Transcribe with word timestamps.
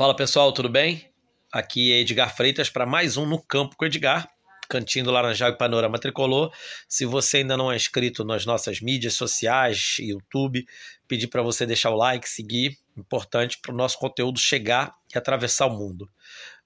Fala 0.00 0.16
pessoal, 0.16 0.50
tudo 0.50 0.70
bem? 0.70 1.12
Aqui 1.52 1.92
é 1.92 2.00
Edgar 2.00 2.34
Freitas 2.34 2.70
para 2.70 2.86
mais 2.86 3.18
um 3.18 3.26
No 3.26 3.38
Campo 3.38 3.76
com 3.76 3.84
Edgar, 3.84 4.30
Cantinho 4.66 5.04
do 5.04 5.10
Laranjal 5.10 5.50
e 5.50 5.58
Panorama 5.58 5.98
Tricolor. 5.98 6.50
Se 6.88 7.04
você 7.04 7.36
ainda 7.36 7.54
não 7.54 7.70
é 7.70 7.76
inscrito 7.76 8.24
nas 8.24 8.46
nossas 8.46 8.80
mídias 8.80 9.12
sociais, 9.12 9.96
YouTube, 9.98 10.64
pedir 11.06 11.26
para 11.26 11.42
você 11.42 11.66
deixar 11.66 11.90
o 11.90 11.96
like, 11.96 12.26
seguir, 12.26 12.78
importante 12.96 13.58
para 13.60 13.74
o 13.74 13.76
nosso 13.76 13.98
conteúdo 13.98 14.38
chegar 14.38 14.94
e 15.14 15.18
atravessar 15.18 15.66
o 15.66 15.76
mundo. 15.76 16.08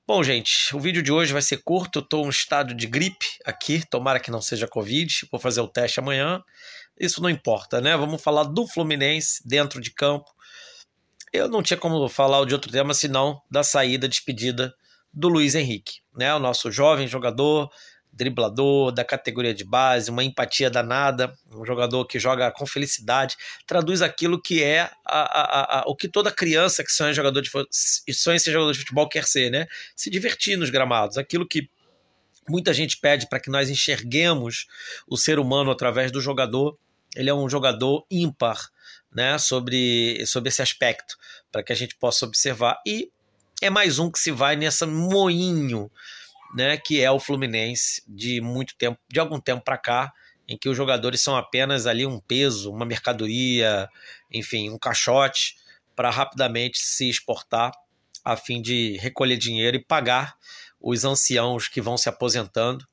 Bom, 0.06 0.22
gente, 0.22 0.72
o 0.72 0.78
vídeo 0.78 1.02
de 1.02 1.10
hoje 1.10 1.32
vai 1.32 1.42
ser 1.42 1.56
curto. 1.56 1.98
Eu 1.98 2.02
estou 2.04 2.26
em 2.26 2.28
estado 2.28 2.72
de 2.72 2.86
gripe 2.86 3.26
aqui, 3.44 3.84
tomara 3.84 4.20
que 4.20 4.30
não 4.30 4.40
seja 4.40 4.68
Covid. 4.68 5.26
Vou 5.28 5.40
fazer 5.40 5.60
o 5.60 5.66
teste 5.66 5.98
amanhã. 5.98 6.40
Isso 6.96 7.20
não 7.20 7.28
importa, 7.28 7.80
né? 7.80 7.96
Vamos 7.96 8.22
falar 8.22 8.44
do 8.44 8.64
Fluminense 8.64 9.42
dentro 9.44 9.80
de 9.80 9.90
campo 9.90 10.32
eu 11.34 11.48
não 11.48 11.62
tinha 11.62 11.76
como 11.76 12.08
falar 12.08 12.44
de 12.46 12.54
outro 12.54 12.70
tema 12.70 12.94
senão 12.94 13.42
da 13.50 13.64
saída, 13.64 14.08
despedida 14.08 14.72
do 15.12 15.28
Luiz 15.28 15.54
Henrique, 15.56 16.00
né? 16.16 16.32
O 16.32 16.38
nosso 16.38 16.70
jovem 16.70 17.08
jogador, 17.08 17.68
driblador 18.12 18.92
da 18.92 19.04
categoria 19.04 19.52
de 19.52 19.64
base, 19.64 20.10
uma 20.10 20.22
empatia 20.22 20.70
danada, 20.70 21.34
um 21.52 21.66
jogador 21.66 22.04
que 22.06 22.20
joga 22.20 22.50
com 22.52 22.64
felicidade, 22.64 23.36
traduz 23.66 24.00
aquilo 24.00 24.40
que 24.40 24.62
é 24.62 24.82
a, 25.04 25.18
a, 25.18 25.80
a, 25.80 25.84
o 25.88 25.96
que 25.96 26.08
toda 26.08 26.30
criança 26.30 26.84
que 26.84 26.92
sonha 26.92 27.12
jogador 27.12 27.40
de 27.42 27.50
sonha 28.14 28.38
ser 28.38 28.52
jogador 28.52 28.72
de 28.72 28.78
futebol 28.78 29.08
quer 29.08 29.24
ser, 29.24 29.50
né? 29.50 29.66
Se 29.96 30.08
divertir 30.10 30.56
nos 30.56 30.70
gramados, 30.70 31.18
aquilo 31.18 31.46
que 31.46 31.68
muita 32.48 32.72
gente 32.72 32.96
pede 32.98 33.28
para 33.28 33.40
que 33.40 33.50
nós 33.50 33.68
enxerguemos 33.68 34.66
o 35.08 35.16
ser 35.16 35.38
humano 35.40 35.70
através 35.70 36.12
do 36.12 36.20
jogador. 36.20 36.78
Ele 37.16 37.30
é 37.30 37.34
um 37.34 37.48
jogador 37.48 38.04
ímpar, 38.10 38.58
né, 39.14 39.38
sobre, 39.38 40.24
sobre 40.26 40.48
esse 40.48 40.60
aspecto, 40.60 41.16
para 41.52 41.62
que 41.62 41.72
a 41.72 41.76
gente 41.76 41.94
possa 41.94 42.26
observar. 42.26 42.80
E 42.84 43.10
é 43.62 43.70
mais 43.70 43.98
um 43.98 44.10
que 44.10 44.18
se 44.18 44.30
vai 44.30 44.56
nessa 44.56 44.86
moinho, 44.86 45.90
né, 46.54 46.76
que 46.76 47.00
é 47.00 47.10
o 47.10 47.20
Fluminense 47.20 48.02
de 48.08 48.40
muito 48.40 48.74
tempo, 48.76 48.98
de 49.08 49.20
algum 49.20 49.40
tempo 49.40 49.62
para 49.62 49.78
cá, 49.78 50.12
em 50.46 50.58
que 50.58 50.68
os 50.68 50.76
jogadores 50.76 51.20
são 51.20 51.36
apenas 51.36 51.86
ali 51.86 52.04
um 52.04 52.20
peso, 52.20 52.70
uma 52.70 52.84
mercadoria, 52.84 53.88
enfim, 54.30 54.68
um 54.68 54.78
caixote 54.78 55.56
para 55.96 56.10
rapidamente 56.10 56.78
se 56.78 57.08
exportar 57.08 57.72
a 58.24 58.36
fim 58.36 58.60
de 58.60 58.96
recolher 58.98 59.36
dinheiro 59.36 59.76
e 59.76 59.84
pagar 59.84 60.36
os 60.80 61.04
anciãos 61.04 61.68
que 61.68 61.80
vão 61.80 61.96
se 61.96 62.08
aposentando, 62.08 62.86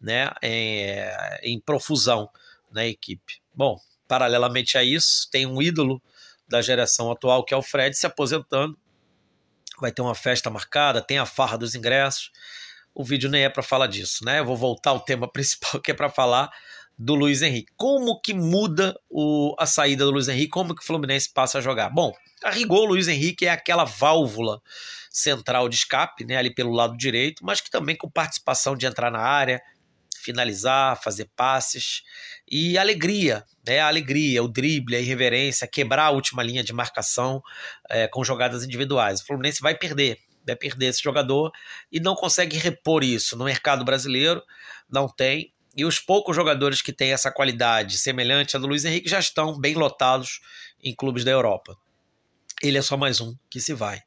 né, 0.00 0.30
em, 0.42 1.54
em 1.54 1.60
profusão 1.60 2.28
na 2.70 2.86
equipe. 2.86 3.40
Bom, 3.54 3.80
Paralelamente 4.08 4.78
a 4.78 4.82
isso, 4.82 5.28
tem 5.30 5.46
um 5.46 5.62
ídolo 5.62 6.02
da 6.48 6.62
geração 6.62 7.12
atual, 7.12 7.44
que 7.44 7.52
é 7.52 7.56
o 7.56 7.62
Fred, 7.62 7.96
se 7.96 8.06
aposentando. 8.06 8.76
Vai 9.78 9.92
ter 9.92 10.02
uma 10.02 10.14
festa 10.14 10.50
marcada, 10.50 11.02
tem 11.02 11.18
a 11.18 11.26
farra 11.26 11.58
dos 11.58 11.74
ingressos. 11.74 12.32
O 12.94 13.04
vídeo 13.04 13.30
nem 13.30 13.44
é 13.44 13.48
para 13.48 13.62
falar 13.62 13.86
disso, 13.86 14.24
né? 14.24 14.40
Eu 14.40 14.46
vou 14.46 14.56
voltar 14.56 14.90
ao 14.90 15.00
tema 15.00 15.28
principal, 15.30 15.80
que 15.80 15.90
é 15.90 15.94
para 15.94 16.08
falar 16.08 16.50
do 16.98 17.14
Luiz 17.14 17.42
Henrique. 17.42 17.72
Como 17.76 18.20
que 18.20 18.34
muda 18.34 18.98
o, 19.08 19.54
a 19.56 19.66
saída 19.66 20.04
do 20.04 20.10
Luiz 20.10 20.26
Henrique? 20.26 20.48
Como 20.48 20.74
que 20.74 20.82
o 20.82 20.84
Fluminense 20.84 21.30
passa 21.32 21.58
a 21.58 21.60
jogar? 21.60 21.90
Bom, 21.90 22.12
a 22.42 22.50
rigor, 22.50 22.80
o 22.80 22.86
Luiz 22.86 23.06
Henrique 23.06 23.46
é 23.46 23.50
aquela 23.50 23.84
válvula 23.84 24.60
central 25.10 25.68
de 25.68 25.76
escape, 25.76 26.24
né, 26.24 26.36
ali 26.36 26.52
pelo 26.52 26.72
lado 26.72 26.96
direito, 26.96 27.44
mas 27.44 27.60
que 27.60 27.70
também 27.70 27.96
com 27.96 28.10
participação 28.10 28.76
de 28.76 28.86
entrar 28.86 29.10
na 29.10 29.20
área, 29.20 29.62
finalizar, 30.28 31.00
fazer 31.02 31.30
passes 31.34 32.02
e 32.46 32.76
alegria, 32.76 33.42
né? 33.66 33.80
A 33.80 33.88
alegria, 33.88 34.42
o 34.42 34.48
drible, 34.48 34.94
a 34.94 35.00
irreverência, 35.00 35.66
quebrar 35.66 36.04
a 36.04 36.10
última 36.10 36.42
linha 36.42 36.62
de 36.62 36.72
marcação 36.72 37.42
é, 37.88 38.06
com 38.06 38.22
jogadas 38.22 38.62
individuais. 38.62 39.20
O 39.20 39.26
Fluminense 39.26 39.62
vai 39.62 39.74
perder, 39.74 40.18
vai 40.46 40.54
perder 40.54 40.86
esse 40.86 41.02
jogador 41.02 41.50
e 41.90 41.98
não 41.98 42.14
consegue 42.14 42.58
repor 42.58 43.02
isso 43.02 43.36
no 43.38 43.46
mercado 43.46 43.86
brasileiro, 43.86 44.42
não 44.90 45.08
tem. 45.08 45.50
E 45.74 45.84
os 45.84 45.98
poucos 45.98 46.36
jogadores 46.36 46.82
que 46.82 46.92
têm 46.92 47.12
essa 47.12 47.30
qualidade 47.30 47.96
semelhante 47.96 48.54
à 48.54 48.60
do 48.60 48.66
Luiz 48.66 48.84
Henrique 48.84 49.08
já 49.08 49.18
estão 49.18 49.58
bem 49.58 49.74
lotados 49.74 50.40
em 50.82 50.94
clubes 50.94 51.24
da 51.24 51.30
Europa. 51.30 51.74
Ele 52.62 52.76
é 52.76 52.82
só 52.82 52.96
mais 52.96 53.20
um 53.20 53.34
que 53.48 53.60
se 53.60 53.72
vai. 53.72 54.02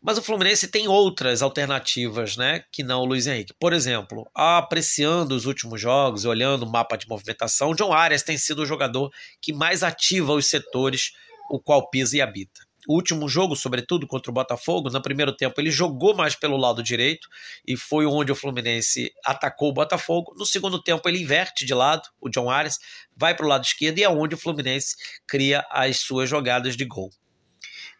Mas 0.00 0.16
o 0.16 0.22
Fluminense 0.22 0.68
tem 0.68 0.86
outras 0.86 1.42
alternativas, 1.42 2.36
né, 2.36 2.62
que 2.70 2.84
não 2.84 3.00
o 3.00 3.04
Luiz 3.04 3.26
Henrique. 3.26 3.52
Por 3.58 3.72
exemplo, 3.72 4.30
apreciando 4.32 5.34
os 5.34 5.44
últimos 5.44 5.80
jogos, 5.80 6.24
olhando 6.24 6.64
o 6.64 6.70
mapa 6.70 6.96
de 6.96 7.08
movimentação, 7.08 7.74
John 7.74 7.92
Arias 7.92 8.22
tem 8.22 8.38
sido 8.38 8.62
o 8.62 8.66
jogador 8.66 9.10
que 9.42 9.52
mais 9.52 9.82
ativa 9.82 10.32
os 10.32 10.46
setores 10.46 11.12
o 11.50 11.58
qual 11.58 11.90
pisa 11.90 12.16
e 12.16 12.20
habita. 12.20 12.68
O 12.86 12.94
último 12.94 13.28
jogo, 13.28 13.54
sobretudo 13.54 14.06
contra 14.06 14.30
o 14.30 14.34
Botafogo, 14.34 14.88
no 14.88 15.02
primeiro 15.02 15.36
tempo 15.36 15.60
ele 15.60 15.70
jogou 15.70 16.14
mais 16.16 16.34
pelo 16.34 16.56
lado 16.56 16.82
direito 16.82 17.28
e 17.66 17.76
foi 17.76 18.06
onde 18.06 18.32
o 18.32 18.34
Fluminense 18.34 19.12
atacou 19.24 19.68
o 19.68 19.74
Botafogo. 19.74 20.32
No 20.38 20.46
segundo 20.46 20.82
tempo 20.82 21.06
ele 21.06 21.20
inverte 21.20 21.66
de 21.66 21.74
lado, 21.74 22.08
o 22.18 22.30
John 22.30 22.48
Arias 22.48 22.78
vai 23.14 23.34
para 23.34 23.44
o 23.44 23.48
lado 23.48 23.64
esquerdo 23.64 23.98
e 23.98 24.04
é 24.04 24.08
onde 24.08 24.34
o 24.34 24.38
Fluminense 24.38 24.96
cria 25.26 25.66
as 25.70 25.98
suas 25.98 26.30
jogadas 26.30 26.76
de 26.76 26.84
gol. 26.86 27.10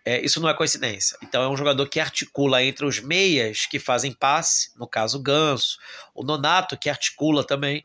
É, 0.09 0.25
isso 0.25 0.41
não 0.41 0.49
é 0.49 0.55
coincidência. 0.55 1.19
Então 1.23 1.43
é 1.43 1.49
um 1.51 1.57
jogador 1.57 1.87
que 1.87 2.01
articula 2.01 2.65
entre 2.65 2.87
os 2.87 2.99
meias 2.99 3.67
que 3.67 3.79
fazem 3.79 4.11
passe, 4.11 4.71
no 4.79 4.87
caso 4.89 5.19
o 5.19 5.23
Ganso, 5.23 5.77
o 6.15 6.25
Nonato 6.25 6.79
que 6.79 6.89
articula 6.89 7.45
também, 7.45 7.85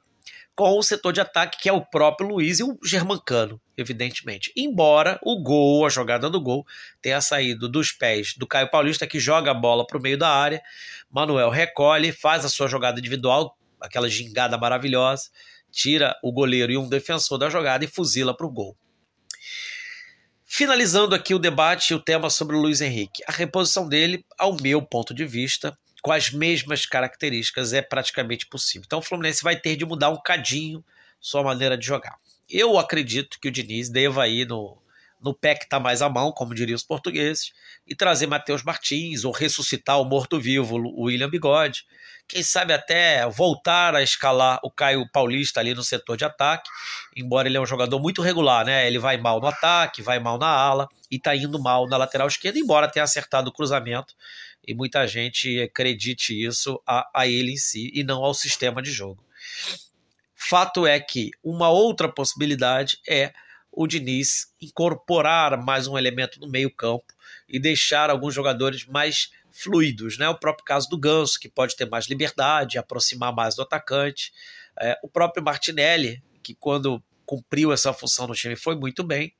com 0.56 0.80
o 0.80 0.82
setor 0.82 1.12
de 1.12 1.20
ataque 1.20 1.58
que 1.60 1.68
é 1.68 1.74
o 1.74 1.86
próprio 1.86 2.30
Luiz 2.30 2.60
e 2.60 2.64
o 2.64 2.80
Germancano, 2.82 3.60
evidentemente. 3.76 4.54
Embora 4.56 5.20
o 5.22 5.44
gol, 5.44 5.86
a 5.86 5.90
jogada 5.90 6.30
do 6.30 6.40
gol, 6.40 6.66
tenha 7.02 7.20
saído 7.20 7.68
dos 7.68 7.92
pés 7.92 8.36
do 8.38 8.48
Caio 8.48 8.72
Paulista 8.72 9.06
que 9.06 9.20
joga 9.20 9.52
a 9.52 9.54
bola 9.54 9.86
para 9.86 9.98
o 9.98 10.02
meio 10.02 10.18
da 10.18 10.30
área, 10.30 10.62
Manuel 11.12 11.50
recolhe, 11.50 12.14
faz 12.14 12.46
a 12.46 12.50
sua 12.50 12.70
jogada 12.70 13.02
individual, 13.02 13.58
aquela 13.82 14.08
gingada 14.08 14.58
maravilhosa, 14.58 15.30
tira 15.70 16.16
o 16.24 16.32
goleiro 16.32 16.72
e 16.72 16.78
um 16.78 16.88
defensor 16.88 17.38
da 17.38 17.50
jogada 17.50 17.84
e 17.84 17.88
fuzila 17.90 18.34
para 18.34 18.48
o 18.48 18.50
gol. 18.50 18.78
Finalizando 20.56 21.16
aqui 21.16 21.34
o 21.34 21.40
debate 21.40 21.90
e 21.90 21.96
o 21.96 22.00
tema 22.00 22.30
sobre 22.30 22.56
o 22.56 22.60
Luiz 22.60 22.80
Henrique. 22.80 23.24
A 23.28 23.32
reposição 23.32 23.90
dele, 23.90 24.24
ao 24.38 24.56
meu 24.62 24.84
ponto 24.84 25.12
de 25.12 25.26
vista, 25.26 25.76
com 26.00 26.12
as 26.12 26.30
mesmas 26.30 26.86
características, 26.86 27.74
é 27.74 27.82
praticamente 27.82 28.46
possível. 28.46 28.84
Então 28.86 29.00
o 29.00 29.02
Fluminense 29.02 29.44
vai 29.44 29.60
ter 29.60 29.76
de 29.76 29.84
mudar 29.84 30.12
um 30.12 30.22
cadinho 30.22 30.86
sua 31.20 31.42
maneira 31.42 31.76
de 31.76 31.84
jogar. 31.84 32.20
Eu 32.48 32.78
acredito 32.78 33.40
que 33.40 33.48
o 33.48 33.52
Diniz 33.52 33.90
deva 33.90 34.28
ir 34.28 34.48
no, 34.48 34.78
no 35.24 35.34
pé 35.34 35.56
que 35.56 35.64
está 35.64 35.80
mais 35.80 36.02
à 36.02 36.10
mão, 36.10 36.32
como 36.32 36.54
diriam 36.54 36.76
os 36.76 36.84
portugueses, 36.84 37.54
e 37.88 37.96
trazer 37.96 38.28
Matheus 38.28 38.64
Martins, 38.64 39.24
ou 39.24 39.32
ressuscitar 39.32 40.00
o 40.00 40.06
morto-vivo, 40.06 40.76
o 40.76 41.04
William 41.04 41.30
Bigode, 41.30 41.86
quem 42.28 42.42
sabe 42.42 42.74
até 42.74 43.28
voltar 43.30 43.96
a 43.96 44.02
escalar 44.02 44.60
o 44.64 44.72
Caio 44.72 45.08
Paulista 45.12 45.60
ali 45.60 45.74
no 45.74 45.84
setor 45.84 46.18
de 46.18 46.26
ataque, 46.26 46.70
embora 47.16 47.48
ele 47.48 47.58
é 47.58 47.62
um 47.62 47.66
jogador 47.66 48.00
muito 48.00 48.22
regular, 48.22 48.66
né? 48.66 48.88
Ele 48.88 49.00
vai 49.00 49.18
mal 49.18 49.40
no 49.40 49.48
ataque, 49.48 50.02
vai 50.02 50.20
mal 50.20 50.38
na 50.38 50.48
ala 50.48 50.88
e 51.12 51.20
tá 51.20 51.36
indo 51.36 51.62
mal 51.62 51.88
na 51.88 51.98
lateral 51.98 52.28
esquerda, 52.28 52.58
embora 52.58 52.90
tenha 52.90 53.04
acertado 53.04 53.50
o 53.50 53.54
cruzamento 53.54 54.16
e 54.66 54.74
muita 54.74 55.06
gente 55.06 55.62
acredite 55.62 56.34
isso 56.34 56.82
a, 56.88 57.10
a 57.14 57.28
ele 57.28 57.52
em 57.52 57.58
si 57.58 57.92
e 57.94 58.04
não 58.04 58.24
ao 58.24 58.34
sistema 58.34 58.82
de 58.82 58.92
jogo. 58.92 59.24
Fato 60.36 60.88
é 60.88 61.00
que 61.00 61.32
uma 61.44 61.70
outra 61.70 62.10
possibilidade 62.10 62.98
é 63.08 63.34
o 63.76 63.88
Diniz 63.88 64.54
incorporar 64.62 65.58
mais 65.58 65.88
um 65.88 65.98
elemento 65.98 66.40
no 66.40 66.48
meio-campo 66.48 67.14
e 67.50 67.60
deixar 67.60 68.10
alguns 68.10 68.34
jogadores 68.34 68.86
mais 68.86 69.32
fluidos, 69.52 70.18
né? 70.18 70.30
O 70.30 70.38
próprio 70.38 70.64
caso 70.64 70.90
do 70.90 70.98
Ganso, 70.98 71.40
que 71.40 71.50
pode 71.50 71.76
ter 71.76 71.90
mais 71.90 72.08
liberdade, 72.08 72.78
aproximar 72.78 73.34
mais 73.34 73.56
do 73.56 73.64
atacante. 73.64 74.32
É, 74.80 74.98
o 75.04 75.10
próprio 75.10 75.44
Martinelli, 75.44 76.24
que 76.42 76.56
quando 76.56 77.04
cumpriu 77.26 77.72
essa 77.72 77.94
função 77.94 78.28
no 78.28 78.36
time 78.36 78.56
foi 78.56 78.76
muito 78.76 79.04
bem. 79.04 79.34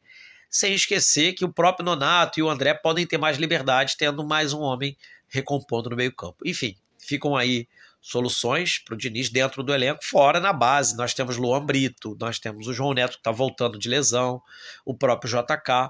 Sem 0.50 0.74
esquecer 0.74 1.34
que 1.34 1.46
o 1.46 1.52
próprio 1.52 1.86
Nonato 1.86 2.40
e 2.40 2.44
o 2.44 2.50
André 2.50 2.74
podem 2.74 3.08
ter 3.08 3.18
mais 3.18 3.38
liberdade, 3.38 3.96
tendo 3.98 4.24
mais 4.24 4.54
um 4.54 4.62
homem 4.62 4.96
recompondo 5.28 5.90
no 5.90 5.96
meio-campo. 5.96 6.38
Enfim, 6.46 6.76
ficam 7.00 7.36
aí 7.36 7.68
soluções 8.04 8.80
para 8.80 8.94
o 8.94 8.98
Diniz 8.98 9.30
dentro 9.30 9.64
do 9.64 9.74
elenco, 9.74 10.04
fora 10.04 10.42
na 10.42 10.52
base. 10.52 10.96
Nós 10.98 11.14
temos 11.14 11.38
Luan 11.38 11.66
Brito, 11.66 12.18
nós 12.20 12.38
temos 12.38 12.68
o 12.68 12.74
João 12.74 12.94
Neto 12.94 13.14
que 13.14 13.20
está 13.20 13.32
voltando 13.32 13.80
de 13.80 13.88
lesão, 13.88 14.42
o 14.86 14.94
próprio 14.94 15.32
JK. 15.32 15.90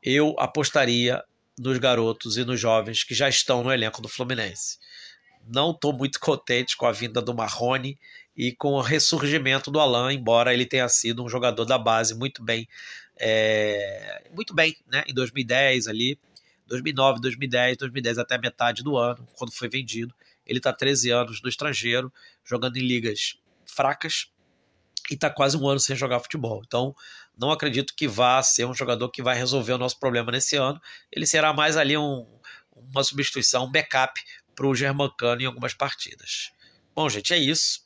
Eu 0.00 0.36
apostaria 0.38 1.22
nos 1.58 1.76
garotos 1.78 2.36
e 2.36 2.44
nos 2.44 2.60
jovens 2.60 3.02
que 3.02 3.14
já 3.14 3.28
estão 3.28 3.64
no 3.64 3.72
elenco 3.72 4.00
do 4.00 4.08
Fluminense. 4.08 4.78
Não 5.46 5.72
estou 5.72 5.92
muito 5.92 6.20
contente 6.20 6.76
com 6.76 6.86
a 6.86 6.92
vinda 6.92 7.20
do 7.20 7.34
Marrone 7.34 7.98
e 8.36 8.52
com 8.52 8.74
o 8.74 8.80
ressurgimento 8.80 9.72
do 9.72 9.80
Alain, 9.80 10.16
embora 10.16 10.54
ele 10.54 10.64
tenha 10.64 10.88
sido 10.88 11.24
um 11.24 11.28
jogador 11.28 11.64
da 11.64 11.76
base 11.76 12.14
muito 12.14 12.44
bem, 12.44 12.68
é, 13.18 14.22
muito 14.32 14.54
bem, 14.54 14.76
né? 14.86 15.02
Em 15.06 15.12
2010 15.12 15.88
ali, 15.88 16.18
2009, 16.66 17.20
2010, 17.20 17.76
2010 17.76 18.18
até 18.18 18.38
metade 18.38 18.82
do 18.84 18.96
ano, 18.96 19.26
quando 19.36 19.52
foi 19.52 19.68
vendido. 19.68 20.14
Ele 20.46 20.58
está 20.58 20.72
13 20.72 21.10
anos 21.10 21.42
no 21.42 21.48
estrangeiro, 21.48 22.12
jogando 22.44 22.76
em 22.76 22.86
ligas 22.86 23.38
fracas, 23.64 24.30
e 25.10 25.14
está 25.14 25.28
quase 25.28 25.56
um 25.56 25.68
ano 25.68 25.80
sem 25.80 25.94
jogar 25.94 26.20
futebol. 26.20 26.62
Então, 26.66 26.94
não 27.36 27.50
acredito 27.50 27.94
que 27.94 28.08
vá 28.08 28.42
ser 28.42 28.64
um 28.64 28.74
jogador 28.74 29.10
que 29.10 29.22
vai 29.22 29.36
resolver 29.36 29.72
o 29.72 29.78
nosso 29.78 29.98
problema 29.98 30.32
nesse 30.32 30.56
ano. 30.56 30.80
Ele 31.12 31.26
será 31.26 31.52
mais 31.52 31.76
ali 31.76 31.96
um, 31.96 32.26
um 32.74 32.84
uma 32.92 33.04
substituição, 33.04 33.64
um 33.64 33.70
backup 33.70 34.20
para 34.54 34.66
o 34.66 34.74
Germancano 34.74 35.42
em 35.42 35.46
algumas 35.46 35.74
partidas. 35.74 36.50
Bom, 36.94 37.08
gente, 37.08 37.32
é 37.32 37.38
isso. 37.38 37.84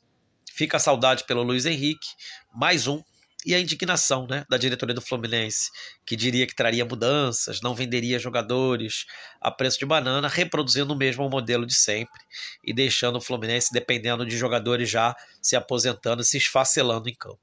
Fica 0.51 0.77
a 0.77 0.79
saudade 0.79 1.23
pelo 1.25 1.43
Luiz 1.43 1.65
Henrique, 1.65 2.07
mais 2.53 2.87
um. 2.87 3.03
E 3.45 3.55
a 3.55 3.59
indignação 3.59 4.27
né, 4.27 4.45
da 4.49 4.57
diretoria 4.57 4.93
do 4.93 5.01
Fluminense, 5.01 5.71
que 6.05 6.15
diria 6.15 6.45
que 6.45 6.53
traria 6.53 6.83
mudanças, 6.83 7.61
não 7.61 7.73
venderia 7.73 8.19
jogadores 8.19 9.05
a 9.39 9.49
preço 9.49 9.79
de 9.79 9.85
banana, 9.85 10.27
reproduzindo 10.27 10.93
o 10.93 10.97
mesmo 10.97 11.29
modelo 11.29 11.65
de 11.65 11.73
sempre 11.73 12.19
e 12.61 12.73
deixando 12.73 13.17
o 13.17 13.21
Fluminense 13.21 13.71
dependendo 13.71 14.25
de 14.25 14.37
jogadores 14.37 14.89
já 14.89 15.15
se 15.41 15.55
aposentando, 15.55 16.23
se 16.23 16.37
esfacelando 16.37 17.07
em 17.07 17.15
campo. 17.15 17.39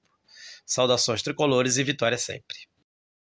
Saudações 0.67 1.23
tricolores 1.23 1.79
e 1.79 1.85
vitória 1.85 2.19
sempre. 2.19 2.57